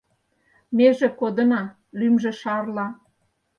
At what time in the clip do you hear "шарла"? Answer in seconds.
2.41-2.87